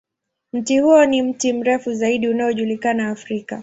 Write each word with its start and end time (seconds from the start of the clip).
Mti 0.53 0.79
huo 0.79 1.05
ni 1.05 1.21
mti 1.21 1.53
mrefu 1.53 1.93
zaidi 1.93 2.27
unaojulikana 2.27 3.09
Afrika. 3.09 3.59